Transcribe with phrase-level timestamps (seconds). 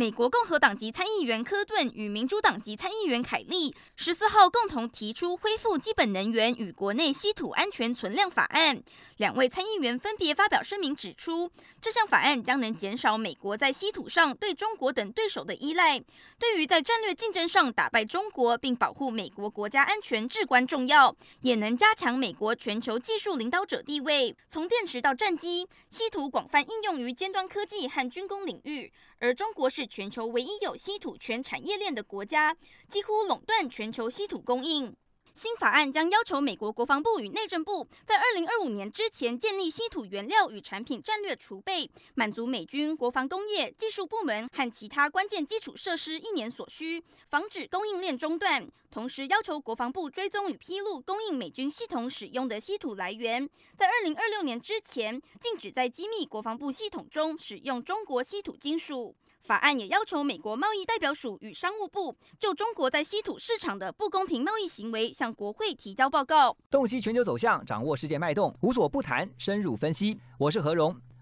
[0.00, 8.82] 美国共和党籍参议员科顿与民主党籍参议员凯利十四号共同提出恢复基本能源与国内稀土安全存量法案。
[9.18, 11.50] 两位参议员分别发表声明，指出
[11.82, 16.00] 这项法案将能减少美国在稀土上对中国等对手的依赖，
[16.38, 24.34] 对于在战略竞争上打败中国并保护美国国家安全至关重要，也能加强美国全球技术领导者地位。
[24.48, 32.56] 从电池到战机，稀土广泛应用于尖端科技和军工领域，而中国是全球唯一有稀土全产业链的国家，
[32.88, 34.94] 几乎垄断全球稀土供应。
[35.34, 48.68] 新法案将要求美国国防部与内政部在二零二五年之前建立稀土原料与产品战略储备，满足美军国防工业技术部门和其他关键基础设施一年所需，防止供应链中断。
[48.90, 59.14] 同时要求国防部追踪与披露供应美军系统使用的稀土来源，在二零二六年之前禁止在机密国防部系统中使用中国稀土金属。
[59.42, 66.56] 法案也要求美国贸易代表署与商务部就中国在稀土市场的不公平贸易行为向国会提交报告。
[66.68, 70.18] 洞悉全球走向，掌握世界脉动，无所不谈，深入分析。
[70.36, 70.94] 我是何荣，